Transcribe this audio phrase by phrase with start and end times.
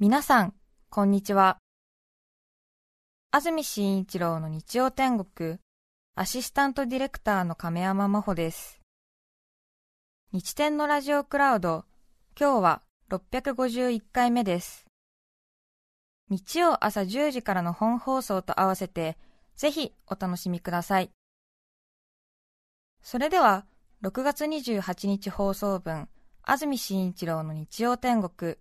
[0.00, 0.54] 皆さん、
[0.90, 1.58] こんにちは。
[3.32, 5.58] 安住紳一郎の日曜天国、
[6.14, 8.80] アシスタントディレクターの亀山真帆です。
[10.30, 11.84] 日天のラジオクラウド、
[12.38, 14.86] 今日は651回目です。
[16.30, 19.18] 日曜朝10時からの本放送と合わせて、
[19.56, 21.10] ぜひお楽しみください。
[23.02, 23.66] それでは、
[24.04, 26.08] 6月28日放送分、
[26.44, 28.58] 安住紳一郎の日曜天国。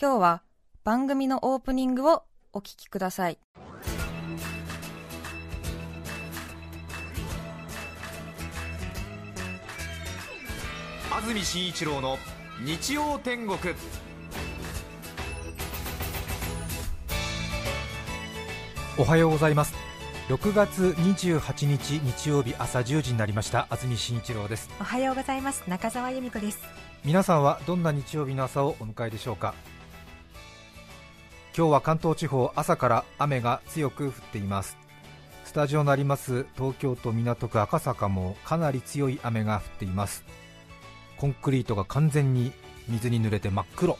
[0.00, 0.42] 今日は
[0.84, 3.38] 番組のオープニングをお聞きください。
[11.10, 12.16] 安住紳一郎の
[12.64, 13.58] 日曜天国。
[18.96, 19.74] おはようございます。
[20.28, 23.66] 6月28日日曜日朝10時になりました。
[23.68, 24.70] 安住紳一郎です。
[24.80, 25.64] おはようございます。
[25.66, 26.60] 中澤由美子です。
[27.04, 29.54] 皆さんはどんな日曜日の朝をお迎えでしょうか？
[31.58, 34.78] 今日は関東地方朝から雨が強く降っています。
[35.44, 40.22] スタジオのあります東京都港区赤坂もかなり強い雨が降っています。
[41.16, 42.52] コンクリートが完全に
[42.86, 43.98] 水に濡れて真っ黒。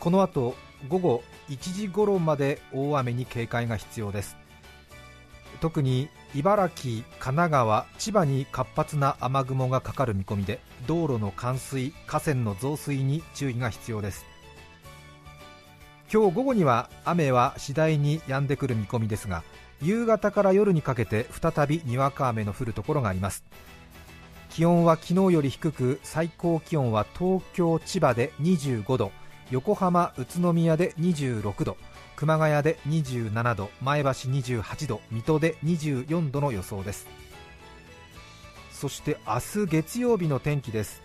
[0.00, 0.54] この後
[0.90, 4.36] 午後1時頃まで大雨に警戒が必要です。
[5.62, 14.26] 特に茨城、神奈川、千葉に活発な雨雲がかかる見込みで道路の冠水、河川の増水に注意が必要です。
[16.10, 19.44] 今日午後には雨は次第に止んでくる見込みですが
[19.82, 23.44] 夕方から夜にかけて再びにわか雨の降るところがあります。
[24.50, 29.12] 気温は昨日より低く最高気温は東京、千葉で25度
[29.50, 31.76] 横浜、宇都宮で26度
[32.16, 37.06] 熊谷で27度前橋28度水戸で24度の予想です。
[38.72, 41.02] そして明日月曜日の天気です。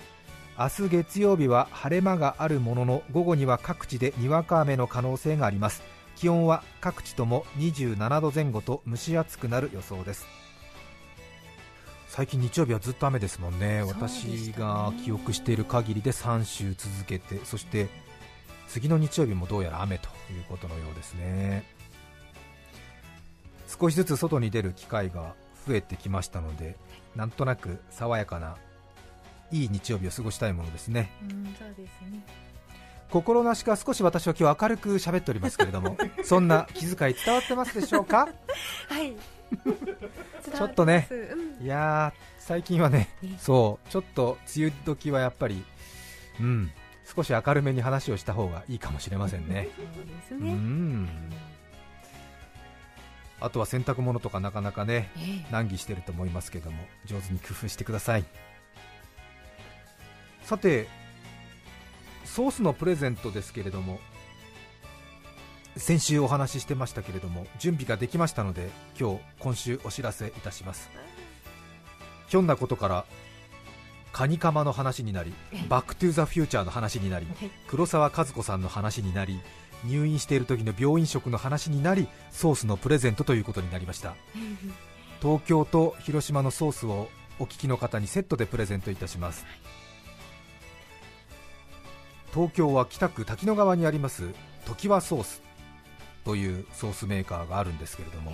[0.58, 5.82] 明日月曜日は晴れ間があるものの午後には各地でにわか雨の可能性があります。
[6.16, 10.28] 気温は各地とも27度前後と蒸し暑くなる予想です。
[12.08, 17.88] 最近日曜日はずっと雨ですもんね、私が記憶している限りで3週続けて、そして
[18.68, 21.64] 次の日曜日もどうやら雨ということのようですね。
[23.68, 25.34] 少しずつ外に出る機会が
[25.68, 26.78] 増えてきましたので
[27.16, 28.56] なんとなく爽やかな
[29.54, 31.12] いい日曜日を過ごしたいものですね。
[31.22, 32.24] うんそうですね。
[33.10, 38.28] 心なしか少し私は今日明るく喋っておりますけれども そんな気遣い伝わってますでしょうか？
[38.90, 39.14] はい。
[40.58, 45.64] ちょっとね、うん、いや最近はね、そうちょっと梅雨時はやっぱり、
[46.40, 46.72] うん、
[47.16, 49.70] 少し明るめに話をした方がいいかもしれませんね。
[49.76, 50.52] そうですね。
[50.52, 51.10] うん。
[53.40, 55.10] あとは洗濯物とかなかなかね、
[55.52, 58.24] 難儀してると思いますけども上手に工夫してください
[60.44, 60.88] さて
[62.26, 64.00] ソースのプレゼントですけれども
[65.76, 70.90] 先週お話ししてましたけれども準備ができましたので今日今週お知らせいたします
[72.28, 73.06] ひょんなことから
[74.14, 75.34] カニカマの話になり、
[75.68, 77.26] バック・トゥ・ザ・フューチャーの話になり、
[77.68, 79.40] 黒沢和子さんの話になり、
[79.86, 84.16] 入院している時の病院食の話になり、ソースのプレゼントということになりました。
[85.20, 89.46] 東京と広島のソースをお聞きの方にセットでプレゼントいたします。
[92.34, 94.34] 東京は北区滝野川にあります
[94.66, 95.42] 常盤ソース
[96.26, 98.32] というソースメーカーがあるんですけれども、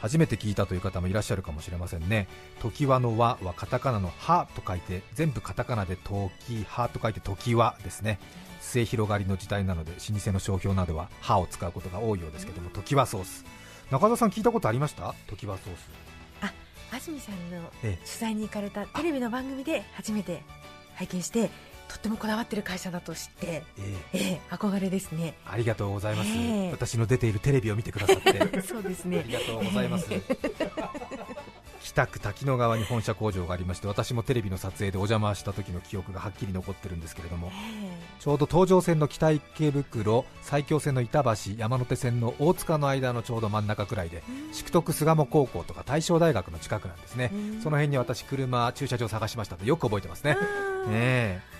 [0.00, 2.28] 初めて聞いたという方もいらっしゃるかもしれませんね。
[2.62, 8.18] 常盤の和はカタカナのはと書いて全部カタカナで時はと書いて常盤ですね。
[8.60, 13.44] 末広がりの時代なので老舗の商標などは歯を使うことが多いようですけども常盤ソース。
[13.90, 15.14] 中田さん聞いたことありました？
[15.26, 15.90] 常盤ソース。
[16.42, 16.52] あ
[16.92, 20.42] 安住さんの取材に行かれたテレビの番組で初めて
[20.94, 21.50] 拝見して
[21.88, 25.34] とってもこだわってる会社だと知って、えー、えー、憧れですね。
[25.46, 28.60] ありがとうございます、えー、私の出ているテレビを見てくださって。
[28.62, 29.20] そうですね。
[29.20, 30.06] ありがとうございます、
[31.86, 44.22] 北区滝野川に本社工場がありまして私もテレビの撮影でお邪魔した時の記憶がはっきり残ってるんですけれども、えー、ちょうど東上線の北池袋埼京線の板橋山手線の大塚の間のちょうど真ん中くらいで
[44.52, 47.30] 淑徳巣鴨高校とか大正大学の近くなんですね。
[47.62, 50.36] その辺に私車駐車場探しましたのでよく覚えてますね。
[50.88, 51.55] ね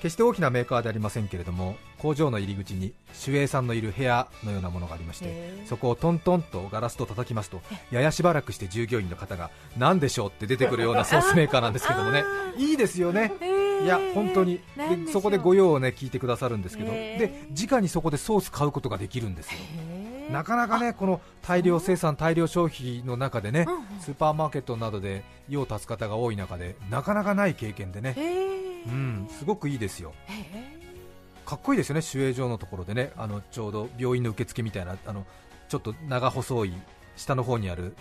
[0.00, 2.92] 決して大きなメーカーでありませんけれども工場の入り口に
[3.26, 7.60] 守衛さんのいる部屋のようなものがありましてそこをトントンとガラスと叩きますと
[7.90, 12.24] ややしばらくして従業員の方が何でしょうって出てくるような ソースメーカーなんですけどもね。
[12.56, 13.32] いいですよね、
[13.82, 19.58] いや本当にでそこでご用をね聞いてくださるんですけどで直にそこでソース買うことができるんですよ。
[20.30, 23.66] なかなかねこの大量生産、大量消費の中でね、
[24.00, 28.14] スーパーマーケットなどで用を足す方が多い中でなかなかない経験でね、
[28.86, 30.14] うん、すごくいいですよ、
[31.44, 35.26] かっこいいですよね、守衛所のところでね、あのちょうど病院の受付みたいな、あの
[35.68, 36.72] ちょっと長細い、
[37.16, 37.96] 下の方にある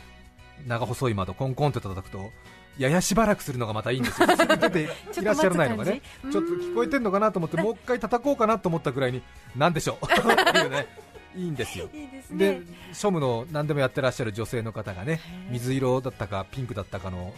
[0.67, 2.31] 長細い窓、コンコンって叩くと、
[2.77, 4.89] ややしばらくするのがまたいいんですよ、 出て
[5.19, 9.21] いらっしゃらないのがね、ちょっと聞こえてるのかなと思って、もう一回叩こうかなと思ったぐらいに、
[9.55, 10.05] なんでしょう。
[10.05, 11.09] っていうね。
[11.35, 11.89] いいんですよ。
[12.31, 15.19] で、庶務の何でもやってらっしゃる女性の方がね
[15.51, 17.33] 水色だったかピンクだったかの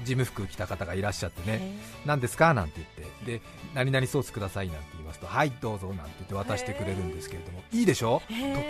[0.00, 2.54] 事務服着た方がいらっしゃってね、何ですか？
[2.54, 3.42] なんて言って、で
[3.74, 8.22] 何々ソースくださいなんて言いますと、はいどうぞなんて言って渡してくれるんですけれども、いいでしょ、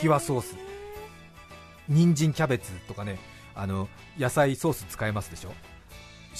[0.02, 0.56] 常盤ソース、
[1.88, 3.18] 人参キャベツとかね、
[3.54, 3.88] あの
[4.18, 5.52] 野菜ソース使えますでしょ、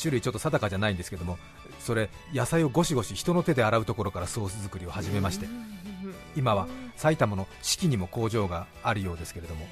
[0.01, 1.39] 種類ちょっと定かじゃないんですけども、
[1.81, 5.47] それ野菜をゴシゴシ人の手で洗うところからソース作りを始めまして、
[6.37, 9.67] 今は埼玉の四季にも工場があるようですけれども、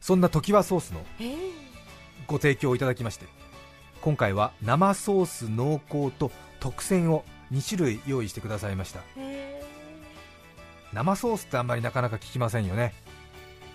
[0.00, 1.04] そんな常盤ソースの
[2.26, 3.26] ご提供いただきまして
[4.00, 6.30] 今回は生ソース濃厚と
[6.60, 9.00] 特選を2種類用意してくださいました。
[10.92, 12.94] 生ソースってあんまりなかなか聞きませんよね。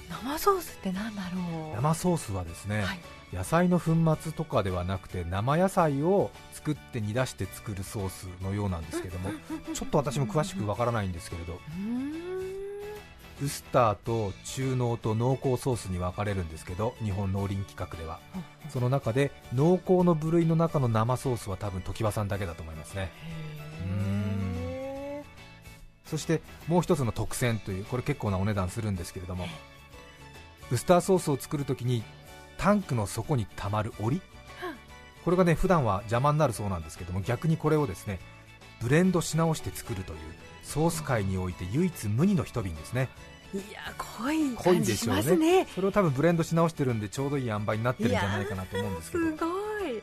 [0.09, 1.75] 生ソースって何だろう。
[1.75, 2.99] 生ソースはですね、はい、
[3.33, 9.29] 野菜の粉末とかではなくて生野菜を作って煮出して作るソースのようなんですけども
[9.73, 11.59] ちょっと私も詳しくわからないんですけれど
[13.41, 18.19] ウスターと中濃と濃厚ソースに分かれるんですけど日本農林企画では。
[18.69, 23.11] その中で濃厚の部類の中の生ソースは多分常盤さんだけだと思いますね。
[26.05, 29.47] そしてもう一つの特選というこれ結構なお値段するんですけれども。
[30.71, 32.01] ウスターソースを作るときに
[32.57, 34.21] タンクの底にたまる檻。
[35.25, 38.19] これがね普段は邪魔になるそうなんですけども逆にこれをですね
[38.81, 40.19] ブレンドし直して作るという
[40.63, 43.09] ソース界において唯一無二の一瓶ですね
[43.53, 49.25] いや濃い感じしますね、ね、それを多分ブレンドし直してるんでちょうどいい塩梅になってるんじゃないかなと思うんですけど。
[49.25, 49.45] すご
[49.87, 50.01] い。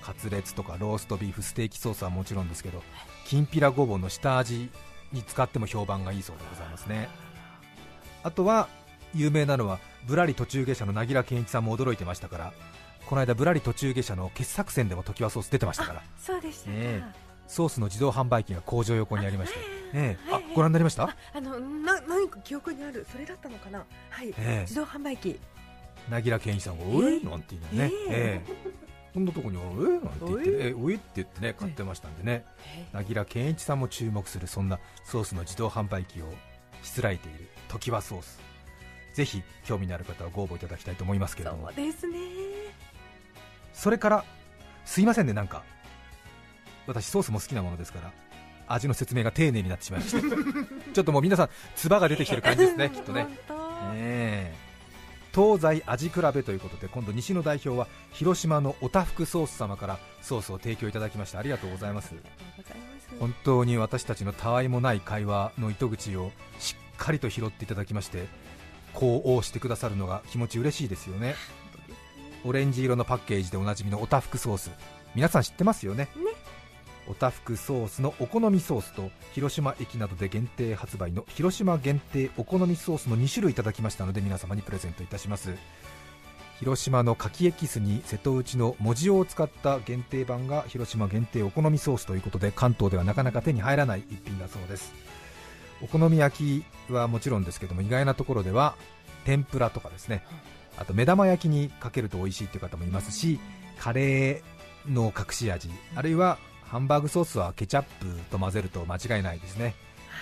[0.00, 2.82] カツレツとかローストビーフステーキソースはもちろんですけど
[3.26, 4.70] きんぴらごぼうの下味
[5.12, 7.08] に使っても評判がいいそうでございますね。
[8.22, 8.68] あとは
[9.14, 12.52] 有名なのはぶらり途中下車の凪良健一さんも驚いてましたから
[13.06, 16.02] この間ぶらり途中下車の傑作選でも常盤ソース出てましたから。
[16.18, 17.02] そうでした、ね、
[17.46, 19.58] ソースの自動販売機が工場横にありまして、
[19.92, 21.16] ええ、あご覧になりました？
[21.34, 23.06] あのな何か記憶にある？
[23.10, 23.84] それだったのかな？
[24.10, 25.38] はい、え自動販売機。
[26.08, 28.70] 凪良健一さんが「おい!」なんて言うのね、ええ。
[29.12, 32.44] こんなとこに「おい!」なんて言って、えおいって言ってね買ってましたんでね。
[32.92, 36.32] 凪良健一さんも注目するそんなソースの自動販売機を
[36.82, 38.40] しつらえている常盤ソース。
[39.14, 41.66] ぜひ興味のある方はご応募いただきたいと思いますけれども。
[41.66, 42.18] そうですね。
[43.72, 44.24] それから
[44.84, 45.64] すいませんねなんか。
[46.86, 48.12] 私ソースも好きなものですから
[48.72, 50.20] 味の説明が丁寧になってしまいました
[50.92, 53.26] ちょっともう皆さん唾が出てきてる感じですね きっとね。
[53.94, 54.70] ね
[55.34, 62.14] 東西味比べということで今度西の代表は広島のおたふくソース様からソースを提供いただきましてありがとうございます。
[63.18, 68.26] 本当に私たちのたわいもない会話の糸口をしっかりと拾っていただきまして
[68.92, 71.36] こう応してくださるのが気持ち嬉しいですよ ね。
[72.44, 74.70] オレンジ色のパッケージでおなじみのおたふくソース。
[75.14, 76.29] 皆さん知ってますよねね？
[77.10, 85.54] おたふくソースのお好みソースと広島駅などで限定発売の広島限定お好みソースの2種類いただきましたので皆様にプレゼントいたします。
[86.60, 94.92] 広島の柿エキスに瀬戸内の文字を使った限定版が広島限定お好みソースということで関東ではなかなか手に入らない一品だそうです。
[95.82, 98.76] お好み焼きはもちろんですけども意外なところでは
[99.24, 100.22] 天ぷらとかですね。
[100.76, 103.40] あと目玉焼きにかけると美味しいという方もいますし
[103.80, 106.38] カレーの隠し味あるいは
[106.70, 109.74] ハンバーグソースはケチャップと混ぜると間違いないですね。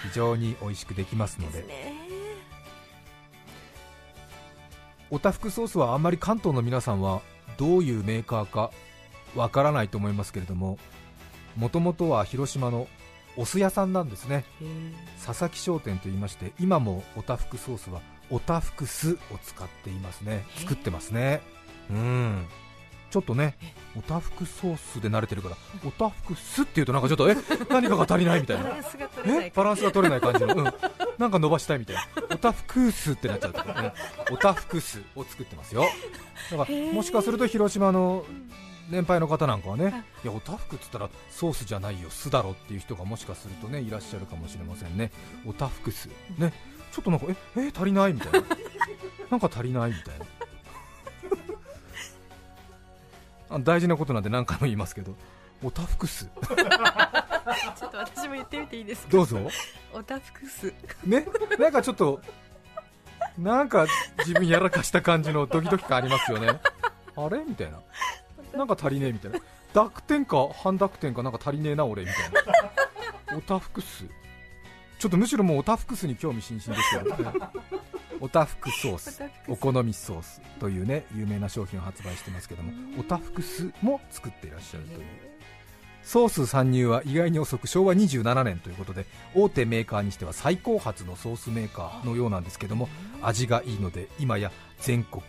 [0.05, 1.67] 非常に美味しくできますので。
[5.11, 7.21] おたふくソースはあんまり関東の皆さんは
[7.59, 8.71] どういうメーカーか
[9.35, 10.78] わからないと思いますけれども
[11.57, 12.88] もともとは広島の
[13.37, 14.45] お酢屋さんなんですね。
[15.25, 18.00] 佐々木商店といいまして今もおたふくソースは
[18.31, 20.45] おたふく酢を使っていますね。
[20.57, 21.43] 作ってますね。
[21.90, 22.47] うん
[23.11, 23.57] ちょっとね、
[23.97, 27.37] おたふくソースで慣れてるから、おたふくすっていうとなんかちょっとえ
[27.71, 28.77] 何かが足りないみたいな、
[29.27, 30.75] えバランスが取れない感じの、うん、
[31.17, 33.95] なんか伸ばしたいみたいな、おたふくすってなっちゃうとか、ね、
[34.31, 35.85] おたふくすを作ってますよ。
[36.50, 38.25] だからもしかすると広島の
[38.91, 45.11] 年配の方なんかはね、いやおたふくっつったらソースじゃないよ、酢だろっていう人がもしかするとねいらっしゃるかもしれませんね、
[45.47, 46.53] おたふく酢、ね、
[46.93, 48.47] ちょっとなんかええ足りないみたいな、
[49.31, 50.27] なんか足りないみたいな。
[53.61, 55.14] 大事なことなんで何回も言いますけど。
[55.61, 59.11] おたふくすちょっと私も言ってみていいですか？
[59.11, 59.38] どうぞ。
[59.93, 60.73] おたふくす
[61.05, 61.26] ね？
[61.59, 62.21] なんかちょっと
[63.37, 63.87] なんか
[64.19, 66.61] 自分やらかした感じのドキドキ感ありますよね。
[67.17, 67.38] あれ？
[67.45, 67.81] みたいな。
[68.57, 69.40] なんか足りねえみたいな。
[69.75, 72.31] 濁点か半濁点かなんか足りねえな俺みたい
[73.31, 73.37] な。
[73.37, 74.05] おたふくす
[75.00, 77.02] ちょっとむしろもうおたふくすに興味津々ですよ、
[78.21, 85.07] おたふくソースお好みソースというね有名な商品を発売してますけどもおたふくすも作っていらっしゃるという。
[86.03, 92.89] ソース参入は意外に遅く昭和27年ということで大手メーカーにしては最高発のソースメーカーのようなんですけども
[93.21, 95.23] 味がいいので今や全国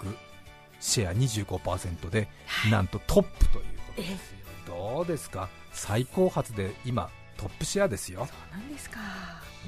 [0.80, 2.30] シェア25%で
[2.72, 4.18] なんとトップということですよ。
[4.68, 5.50] どうですか？
[5.74, 8.26] 最高発で今トップシェアですよ。
[8.26, 9.00] そうなんですか。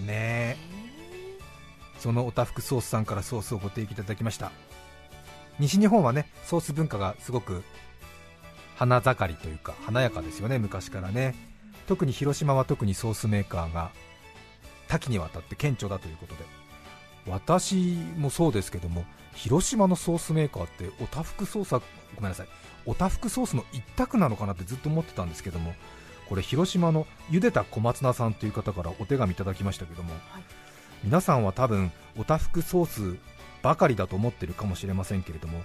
[0.06, 0.56] ね
[2.02, 4.52] そのおたふくソースさんからソースをご提供いただきました。
[5.60, 7.64] 西日本はねソース文化がすごく
[8.76, 11.36] 花盛りというか華やかですよね昔からね。
[11.88, 13.92] 特に広島は特にソースメーカーが
[14.88, 16.62] 多岐にわたって顕著だということで。
[17.28, 17.76] 私
[18.18, 19.06] もそうですけども
[19.36, 21.82] 広島のソースメーカーっておたふくソースは
[22.16, 22.48] ごめんなさい
[22.88, 25.76] おたふくソースの一択なのかなってずっと思ってたんですけども
[26.28, 30.44] これ広島の茹でた小松菜さんという方からお手紙いただきましたけども、はい、
[31.04, 33.18] 皆さんは多分おたふくソース
[33.62, 35.62] ばかりだと思ってるかもしれませんけれども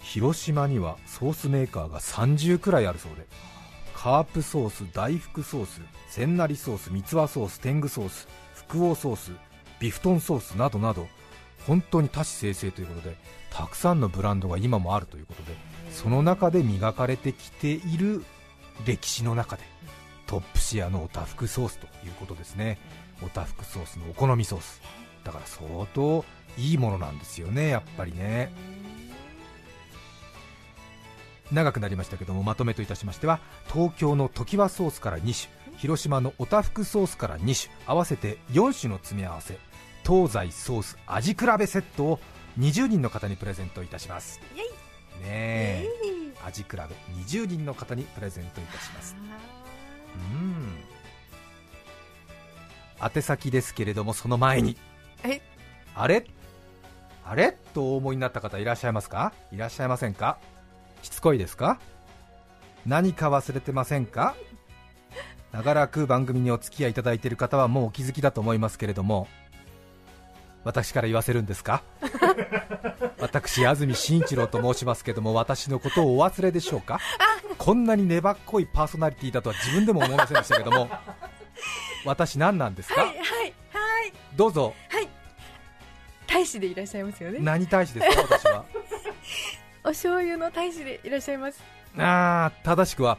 [0.00, 3.26] 広島にはソースメーカーが30くらいあるそうで
[3.94, 9.32] カープソース、大福ソース、千成ソース、三つ葉ソース、天狗ソース、福王ソース、
[9.80, 11.08] ビフトンソースなどなど
[11.66, 13.16] 本当に多種生成ということで
[13.50, 15.56] たくさんのブランドが今もあるということで
[15.90, 18.24] その中で磨かれてきている
[18.86, 19.62] 歴史の中で
[20.26, 22.78] トップシェアのおたふくソースということですね。
[23.22, 24.80] おたふくソースのお好みソース。
[25.24, 26.24] だから相当
[26.56, 28.52] いいものなんですよねやっぱりね。
[31.52, 33.38] 長くなりましたけどもまとめといたしましては
[33.72, 39.58] 東京の常盤ソースから2種広島のおたふくソースから2種合わせて4種の詰め合わせ
[40.04, 42.20] 東西ソース味比べセットを
[42.58, 44.40] 20人の方にプレゼントいたします。
[45.22, 45.88] ねえ。
[46.44, 46.78] 味比べ
[47.24, 49.16] 20人の方にプレゼントいたします。
[50.14, 50.95] うん
[53.00, 54.76] 宛先ですけれどもその前に。
[55.94, 56.26] あれ？
[57.24, 57.56] あれ？
[57.74, 59.32] とお思いになった方いらっしゃいますか？
[59.52, 60.38] いらっしゃいませんか？
[61.02, 61.78] しつこいですか？
[62.86, 64.34] 何か忘れてませんか？
[65.52, 69.26] 長らく番組にお付き合いいただいている方はもうお気づきだと思いますけれども
[70.64, 71.82] 私から言わせるんですか？
[73.18, 77.00] 私安住紳一郎と申しますけども私のことをお忘れでしょうか？
[77.58, 80.88] こんなに粘っこいパーソナリティだとは自分でも思いませんでしたけども
[82.06, 83.00] 私何なんですか？
[83.02, 83.52] はいはいはい。
[84.36, 84.74] どうぞ。
[84.88, 85.08] はい。
[86.26, 87.38] 大使でいらっしゃいますよね。
[87.40, 88.22] 何大使ですか？
[88.22, 88.64] 私は。
[89.84, 91.62] お醤油の大使でいらっしゃいます。
[91.98, 93.18] ああ正しくは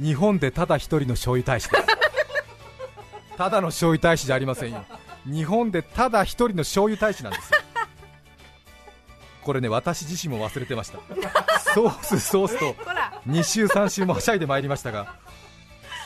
[0.00, 1.84] 日本でただ一人の醤油大使です。
[3.36, 4.84] ただの醤油大使じゃありませんよ。
[5.26, 7.60] 日本でただ一人の醤油大使なんですよ。
[9.42, 10.98] これね私自身も忘れてました。
[11.74, 12.74] ソースソースと
[13.28, 15.14] 2週3週もはしゃいでまいりましたが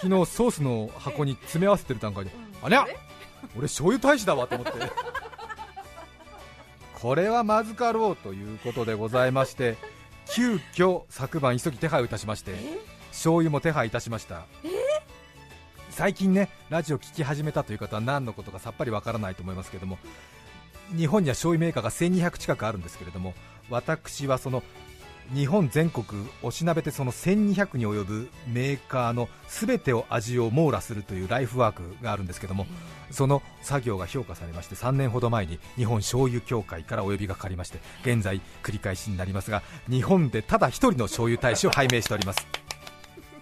[0.04, 2.30] 昨日ソースの箱に詰め合わせてる段階で、
[2.62, 2.86] ありゃ
[3.56, 4.72] 俺醤油大使だわと思って。
[6.92, 9.76] これはまずかろうということでございまして
[10.26, 12.54] 急遽昨晩急ぎ手配をいたしまして
[13.10, 14.44] 醤油も手配いたしました。
[15.88, 19.96] 最近ねラジオ聞き始めたという方は何のことかさっぱりわからないと思いますけども
[20.94, 23.32] 日本には醤油メーカーが1200近くあるんですけれども
[23.70, 24.62] 私はその
[25.32, 26.04] 日本全国
[26.42, 32.66] おしなべてその1200に及ぶメーカーの全てを味を網羅するというライフワークがあるんですけども
[33.10, 42.46] その作業が評価されまして3年ほど前に日本醤油協会からお呼びがかかりまして現在繰り返しになりますが日本でただ一人の醤油大使を拝命しております。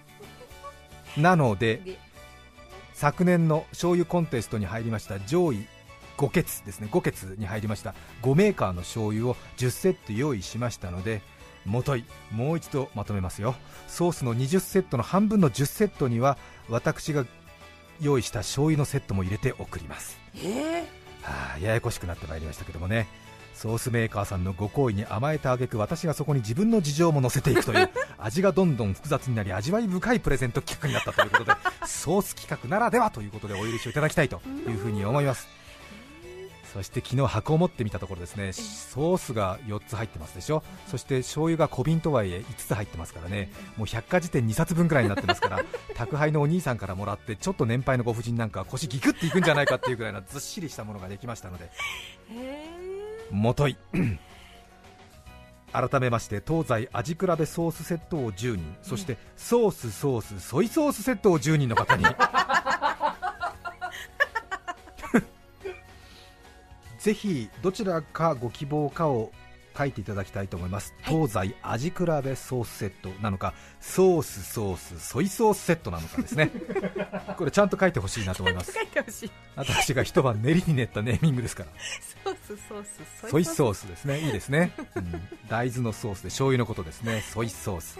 [1.17, 1.99] なので
[2.93, 5.67] 昨年の醤油コンテストに入りました上位
[6.17, 11.21] 5決ですね5決に入りました5メーカーの醤油を10セット用意しましたので
[11.65, 13.55] もといもう一度まとめますよ。
[13.87, 16.37] ソースの20セットの半分の10セットには
[16.69, 17.25] 私が
[18.01, 20.39] 用意した醤油のセットも入れて送ります、え。
[20.39, 20.81] ー、
[21.21, 23.07] はあ、ややこしくなってまいりましたけどもね。
[23.53, 31.51] ソースメーカーさんのご好意に甘えた挙句私がそこに自分の事情も乗せていくという 味がどんどん複雑になり味わい深いプレゼント企画になったということで
[31.85, 35.47] ソース企画ならではということでお許しをいただきたいというふうに思います
[36.73, 38.51] そして昨日箱を持ってみたところですね。
[38.51, 40.63] ソースが4つ入ってますでしょ。
[40.87, 43.51] そして醤油が小瓶とはいえ5つ入ってますからね。
[43.77, 45.63] もう百科事典2冊分くらいになってますから。
[45.95, 51.69] 宅配のお兄さんからもらってちょっと年配のご婦人なんか腰ギクっていくんじゃないかっていうぐらいのずっしりしたものができましたので。
[53.29, 53.77] もとい。
[55.73, 58.75] 改めまして東西味比べソースセットを10人。
[58.81, 62.03] そしてソースソースソイソースセットを10人の方に
[67.03, 69.33] ぜひどちらかご希望かを
[69.77, 76.49] 書いていただきたいと思います、はい、東西味比べソースセットなのかソースソースソイソースセットなのかですね。
[77.37, 78.73] これちゃんと書いてほしいなと思います。
[79.57, 81.69] 私が一晩練りに練ったネーミングですから。
[82.23, 82.85] ソースソー
[83.25, 83.29] ス。
[83.29, 84.21] ソイソースですね。
[84.21, 87.21] いいですね、うん、大豆のソースで醤油のことですね。
[87.21, 87.99] ソイソース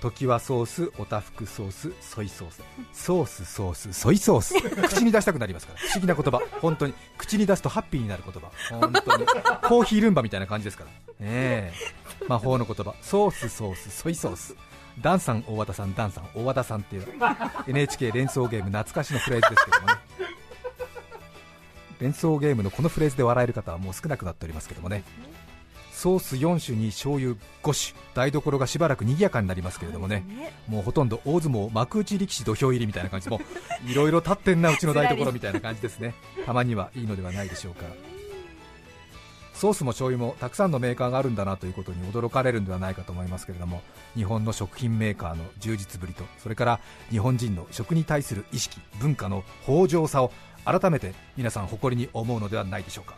[0.00, 2.62] 時はソース、おたふくソース、ソイソース、
[2.92, 4.54] ソース、ソース、ソイソース、
[4.88, 6.94] 口に出したくなりますから、不思議な言葉、本当に。
[7.16, 9.26] 口に出すとハッピーになる言葉、本当に。
[9.26, 10.90] コーヒールンバみたいな感じですから、
[11.20, 11.72] え。
[12.20, 14.54] ー、魔法の言葉、ソース、ソース、ソイソース、
[15.00, 17.06] ダンさん、大和田さん、ダンさん、大和田さんっていう。
[17.66, 19.94] NHK 連想ゲーム、懐かしのフレーズですけどもね。
[22.00, 25.02] 連想ゲームのこのフレーズで笑える方はもう少なくなっておりますけどもね
[25.98, 28.00] ソース4種に醤油5種。
[28.14, 30.24] 台所がしばらく賑やかになりますけれどもね、
[30.68, 33.28] もうほとんど大相撲幕内力士土俵入りみたいな感じ。
[33.28, 33.40] も
[33.84, 36.14] いろいろ立ってんなうちの台所みたいな感じですね。
[36.46, 37.84] たまにはいいのではないでしょうか。
[39.54, 43.82] ソースも醤油もたくさんのメーカーがあるんだなということに驚かれるんではないかと思いますけれども
[44.14, 50.30] 日本の食品メーカーの充実ぶりとそれから日本人の食に対する意識文化の豊穣さを
[50.64, 53.16] 改めて皆さん誇りに思うのではないでしょうか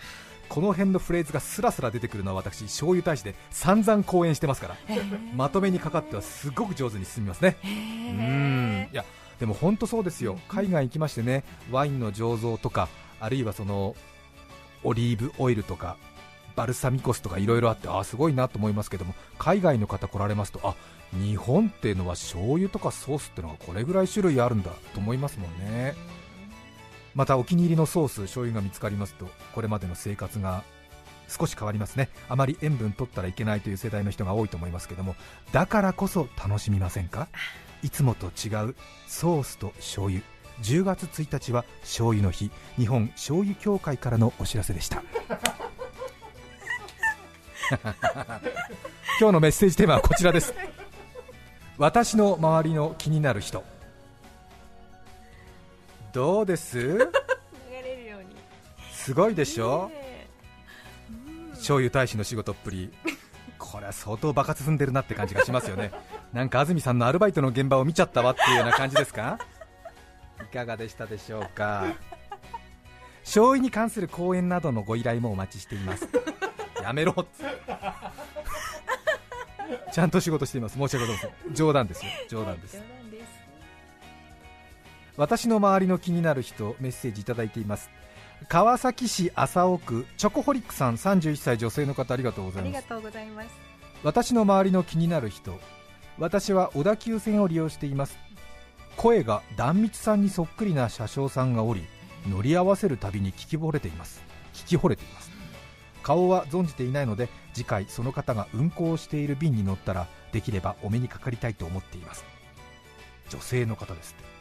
[0.50, 4.76] この辺のフレーズがスラスラ出てくるのは私醤油大使で散々講演してますから
[5.34, 7.56] まとめにかかってはすごく上手に進みますね。
[7.64, 8.88] うん。
[8.92, 9.04] いや
[9.38, 10.38] でも本当そうですよ。
[10.48, 12.88] 海外行きましてねワインの醸造とか
[13.20, 13.94] あるいはその
[14.82, 15.96] オリーブオイルとか
[16.56, 20.74] バルサミコ酢とかいろいろあってあすごいなと思いますけども海外の方来られますとあ
[21.12, 25.94] 日本っていうのは醤油とかソースっていうのがこれぐらい種類あるんだと思いますもんね
[27.14, 30.62] またお気に入りのソース醤油が見つかりますとこれまでの生活が
[31.28, 32.08] 少し変わりますね。
[32.28, 35.14] あまり塩分取ったらいけないという世代の人が多いと思いますけども
[35.52, 37.28] だからこそ楽しみませんか？
[37.82, 38.74] いつもと違う
[39.06, 40.22] ソースと醤油。
[40.62, 42.50] 10月1日は醤油の日。
[42.76, 45.02] 日本醤油協会からのお知らせでした。
[49.20, 50.52] 今日のメッセージテーマはこちらです。
[51.78, 53.64] 私の周りの気になる人。
[56.12, 57.08] どうです？
[58.92, 59.90] すごいでしょ、
[61.52, 62.92] 醤油大使の仕事っぷり。
[63.58, 65.92] これは相当爆発踏んでるなって感じがしますよね。
[66.32, 69.38] なんか安住さんのアルバイトの現場を見ちゃったわっていうような感じですか？
[70.42, 71.84] いかがでしたでしょうか？
[73.22, 76.08] 醤油に関する講演などのご依頼もお待ちしています。
[76.82, 77.14] やめろ
[79.92, 80.76] ちゃんと仕事しています。
[80.78, 81.54] 申し訳ございません。
[81.54, 82.10] 冗談ですよ。
[82.28, 82.82] 冗談です
[85.16, 87.90] 私の周りの気になる人メッセージいただいています。
[88.48, 92.86] 川崎市麻生区チョコホリックさん31歳女性の方ありがとうございます。
[94.02, 95.58] 私の周りの気になる人
[96.18, 98.18] 私は小田急線を利用しています。
[98.96, 101.82] 声が壇蜜さんにそっくりな車掌さんがおり
[102.28, 104.22] 乗り合わせるたびに聞き惚れています。
[104.52, 105.30] 聞き惚れています。
[106.02, 112.24] 顔は存じていないので次回その方が運行している便に乗ったらできればお目にかかりたいと思っています。
[113.28, 114.39] 女性の方ですって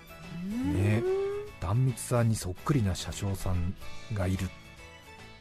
[0.74, 1.04] ね。
[1.60, 3.76] 壇蜜さんにそっくりな車掌さん
[4.14, 4.50] がいる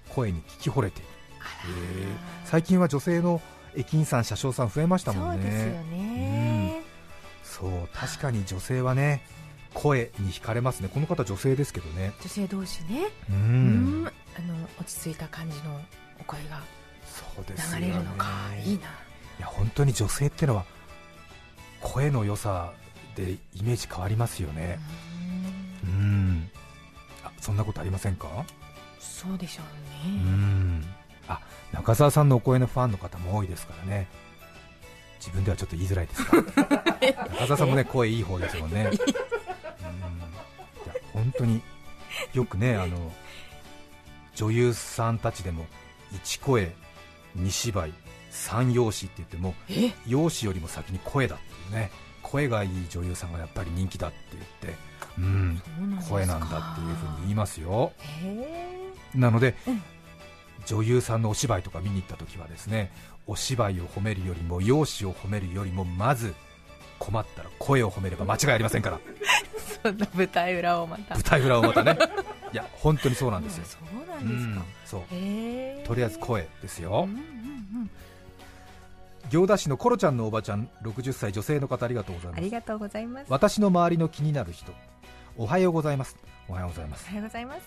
[0.08, 1.00] 声に聞き惚れて。
[1.00, 1.08] いる、
[2.02, 2.08] えー、
[2.44, 3.40] 最近は女性の
[3.74, 6.82] 駅員さん車掌さん増えましたもんね。
[7.42, 7.86] そう、ね。
[7.94, 9.22] 確かに女性はね
[9.74, 10.88] 声に惹かれますね。
[10.92, 12.12] この方女性ですけどね。
[12.20, 13.06] 女性同士ね。
[13.30, 14.10] うん。
[14.36, 15.80] あの落ち着いた感じの
[16.20, 16.60] お声が
[17.36, 18.80] 流れるのか、ね、いいな。
[19.38, 20.64] いや本当に女性ってのは
[21.80, 22.72] 声の良さ
[23.18, 24.78] でイメージ変わりますよね。
[25.84, 26.50] うん。
[27.24, 28.44] あそんなことありませんか？
[29.00, 30.22] そうでしょうね。
[30.22, 30.84] うん。
[31.26, 31.40] あ
[31.72, 34.08] 中澤さんのお声のファンの方も多いですからね。
[35.18, 36.42] 自分ではちょっと言いづらいですが。
[37.30, 38.84] 中澤さんもね声いい方ですもんね。
[38.92, 38.94] うん。
[38.94, 41.60] いや本当に
[42.32, 43.12] よくねあの
[44.36, 45.66] 女優さんたちでも
[46.12, 46.72] 1声
[47.36, 47.92] 2芝居
[48.30, 49.54] 3容姿って言っても
[50.06, 51.90] 容姿よりも先に声だっていうね
[52.30, 54.78] 声がいい女優さんがやっぱり人気だって言って、
[55.18, 55.62] うん、
[56.08, 57.92] 声なんだっていうふうに言いますよ。
[59.14, 59.82] なので、うん、
[60.66, 62.92] 女優さんのお芝居とか見に行った時はですね
[63.26, 66.34] お芝居を褒めるよりも容姿を褒めるよりもまず
[66.98, 69.00] 困ったら声を褒めれば 間違いありませんから。
[69.82, 71.14] そんな舞台裏をまた。
[71.14, 71.96] 舞台裏をまたね。
[72.52, 75.86] いや本当にそうなんですよ、そうなんですか、うん、そう。
[75.86, 77.20] とりあえず声ですよ、うんうんう
[77.84, 77.90] ん
[79.30, 82.38] 行田市のコロちゃんのおばちゃん60歳女性の方ありがとうございます。
[82.38, 83.26] ありがとうございます。
[83.28, 84.72] 私の周りの気になる人
[85.36, 86.16] おはようございます。
[86.48, 87.04] おはようございます。
[87.06, 87.60] おはようございます。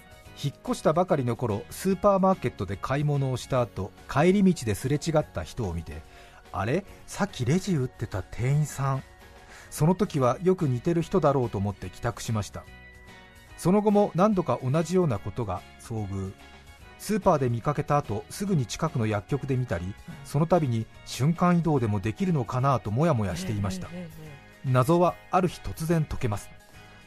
[0.44, 6.02] 引っ越したばかりの頃スーパーマーケットで買い物をした後帰り道ですれ違った人を見て
[6.52, 6.86] あれ？
[7.06, 9.04] さっきレジ打ってた店員さん。
[9.70, 12.64] その時はよく似てる人だろうと思って帰宅しました。
[13.58, 16.34] その後も何度か同じようなことが遭遇
[17.02, 23.90] スーパーで見かけた後すぐに近くの薬局で見たりその度に瞬間移動でもできるのかなともやもやしていました。
[24.64, 26.50] 謎はある日突然解けます。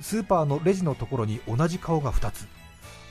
[0.01, 2.49] スーパーのレジのところに同じ顔が2つ。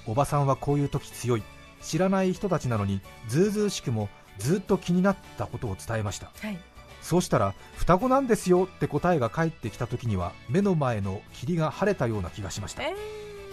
[0.06, 1.44] おばさんはこういう時強い。
[1.82, 6.58] 知らない人たちなのにずうずうしくもずっと気になったことを伝えました、はい、
[7.02, 12.96] そうしたら双子なんですよって答えが返ってきた時には目の前の霧が晴れたような気がしました、え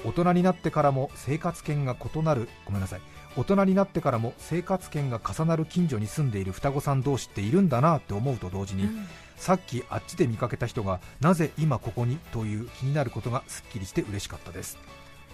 [0.05, 2.49] ー、大人になってからも生活圏が異なる。
[2.65, 3.01] ごめんなさい
[3.37, 14.79] 大人になってからも生活圏が重なる近所に住んでいる双子さん同士っているんだなって思うと同時に、うん、さっきあっちで見かけた人がなぜ今ここにという気になることがすっきりして嬉しかったです。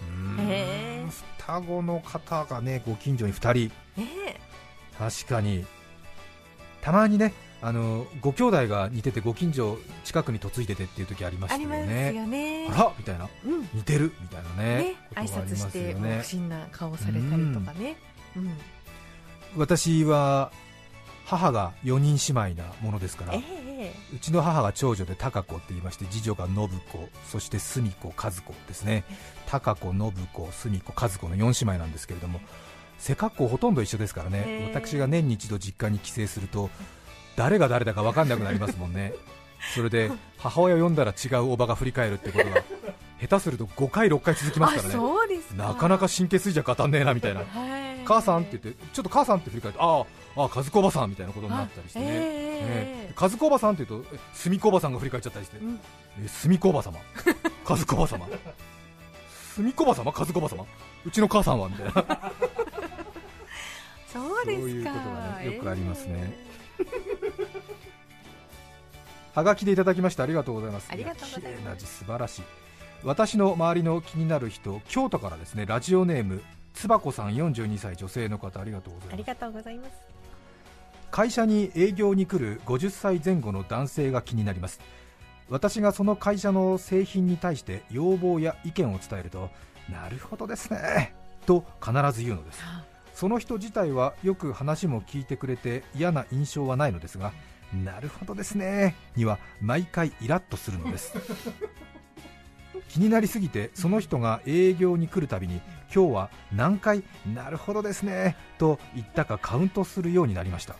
[0.01, 1.09] うん。
[1.37, 4.39] 双子の方がねご近所に2人、え。
[4.97, 5.65] ー、確かに。
[6.81, 12.13] たまにねあのご兄弟が似ててご近所近くに嫁いでてっていう時ありましたよね。
[12.13, 12.67] よね。
[12.71, 14.77] あらみたいな、うん、似てるみたいなね。
[14.83, 17.97] ね挨拶して不審な顔されたりとかね。
[18.35, 18.51] うん、
[19.55, 20.51] 私は
[21.25, 26.69] 母が4人姉妹なものですから、えー、うちの母が長女で貴子って言いまして次女が信子
[27.29, 29.03] そして澄子和子ですね。
[29.47, 32.39] 貴子信子澄子和子の4姉妹なんですけれども
[32.97, 34.71] 背格好ほとんど一緒ですからね、え。
[34.71, 36.69] ー、私が年に一度実家に帰省すると
[37.37, 39.13] 誰が誰だか分かんなくなりますもんね。
[39.73, 42.63] それで母親を呼んだら違うおばが振り返るってことが
[43.21, 45.41] 下手すると5回、6回続きますからね。
[45.55, 47.41] なかなか神経衰弱当たんねえなみたいな。
[48.05, 55.79] 母さんって言ってちょっと母さんって振り返ってああああ和子おばさんみたいなことになったりしてね、えー、和子おばさんって言うと澄子おばさんが振り返っちゃったりして、うん、
[56.23, 56.97] え澄子おば様
[57.67, 58.25] 和子おば様
[59.55, 60.65] 澄子おば様和子おば様
[61.05, 61.91] うちの母さんはみたいな。
[64.07, 64.61] そうですか。
[64.61, 66.46] そういうことがねよくありますね
[69.35, 70.89] はがきでいただきましてありがとうございます。
[70.91, 71.85] ありがとうございます。
[71.85, 72.43] 素晴らしい。
[73.03, 76.41] 私の周りの気になる人京都からですねラジオネーム
[76.73, 79.13] つばこさん42歳女性の方ありがとうございます。
[79.13, 79.91] ありがとうございます。
[81.11, 84.79] 会社に営業に来る50歳前後の男性が気になります。
[85.49, 89.49] 私がその会社の製品に対して要望や意見を伝えると
[89.89, 91.13] なるほどですね
[91.45, 92.59] と必ず言うのです
[93.17, 97.33] その人自体はよく話も聞いてくれて嫌な印象はないのですが
[97.83, 101.15] なるほどですねには毎回イラッとするのです。
[102.89, 105.61] 気になりすぎてその人が営業に来るたびに
[105.93, 107.03] 今日は何回
[107.33, 110.75] なるほどですねと言ったかカウントするようになりました。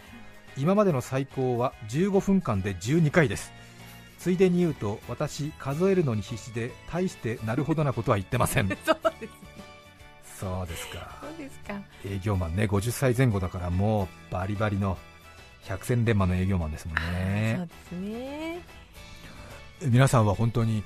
[0.58, 3.52] 今までの最高は15分間で12回です。
[4.20, 8.70] ついでに言うと私数えるのに必死で大してなるほどなことは言ってません。
[8.86, 9.47] そうです
[10.40, 11.18] そうですか。
[11.22, 11.74] そうですか。
[12.06, 14.98] 営業マンね50歳前後だからもうバリバリの
[15.64, 17.56] 百戦錬磨の営業マンですもんね。
[17.58, 18.60] そうですね。
[19.82, 20.84] 皆さんは本当に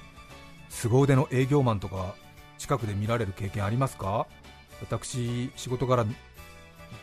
[0.70, 2.16] 凄腕の営業マンとか
[2.58, 4.28] 近くで見られる経験ありますか？
[4.82, 6.06] 私仕事柄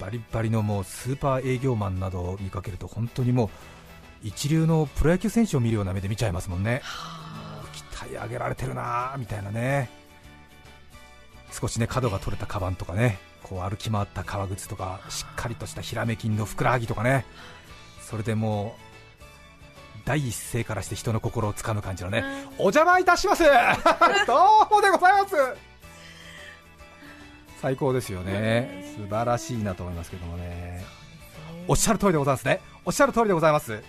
[0.00, 3.48] バリバリのもうスーパー営業マンなどを見かけると本当にもう
[4.22, 6.82] 一流のプロ野球選手を見るような目で見ちゃいますもんね。
[8.00, 9.90] 鍛え上げられてるなみたいなね
[11.52, 17.24] 少しね角が取れたカバンとかねこう歩き回った革靴とかしっかりとしたひらめきんのふくらはぎとかね
[18.00, 18.88] それでもう
[20.08, 22.24] 第一声からして人の心をつかむ感じのね、
[22.56, 23.44] お邪魔いたします。
[24.26, 25.34] どうもでございます。
[27.60, 28.94] 最高ですよね。
[28.96, 30.82] 素晴らしいなと思いますけどもね。
[31.66, 32.62] おっしゃる通りでございますね。
[32.86, 33.82] おっしゃる通りでございます。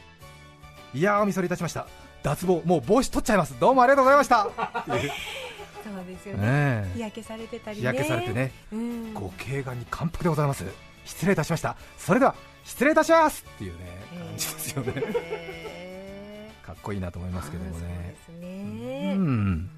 [0.94, 1.88] いやーおみそれいたしました。
[2.22, 3.58] 脱帽もう帽子取っちゃいます。
[3.58, 4.50] どうもありがとうございました
[5.96, 10.66] そうですよね、日焼けされてたり、ね、日焼けされてね、うん、ご敬願に感服でございます。
[11.06, 11.76] 失礼いたしました。
[11.98, 13.44] それでは失礼いたします。
[13.56, 18.16] っていうね感じですよね、かっこいいなと思いますけどもね。
[18.40, 19.70] ね、うん、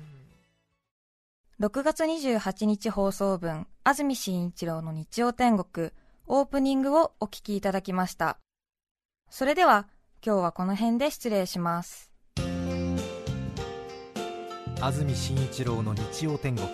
[1.59, 5.91] 6月28日放送分安住紳一郎の日曜天国
[6.27, 8.37] オープニングをお聞きいただきました。
[9.29, 9.87] それでは
[10.25, 12.10] 今日はこの辺で失礼します
[14.83, 16.67] 安住紳一郎の日曜天国。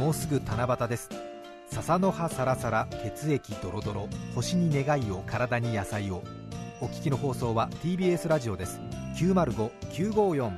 [0.00, 1.10] もうすぐ七夕です。
[1.70, 4.08] 笹の葉サラサラ血液ドロドロ。
[4.34, 6.24] 星に願いを体に野菜を。
[6.80, 8.80] お聞きの放送は TBS ラジオです。
[9.18, 10.50] 905954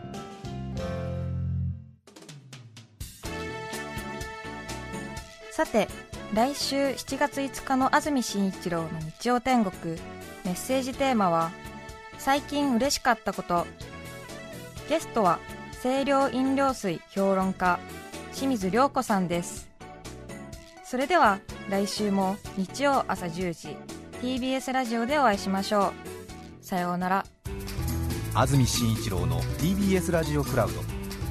[5.51, 5.89] さて
[6.33, 9.97] 来週7月5日の安住紳一郎の日曜天国。
[10.45, 11.51] メッセージテーマは
[12.17, 13.67] 最近嬉しかったこと。
[14.89, 15.41] ゲストは
[15.81, 17.79] 清涼飲料水評論家
[18.33, 19.69] 清水涼子さんです。
[20.85, 21.39] それでは
[21.71, 23.77] 来週も日曜朝10時
[24.21, 25.93] TBS ラジオでお会いしましょ
[26.63, 26.65] う。
[26.65, 27.25] さようなら。
[28.35, 30.75] 安住紳一郎の TBS ラジオクラウド。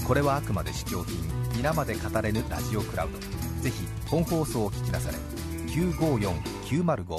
[0.07, 1.17] これはあくまで試供品
[1.55, 3.19] 皆まで語れぬラジオクラウド。
[3.61, 5.17] ぜひ本放送を聞きなされ
[5.73, 7.17] 954-905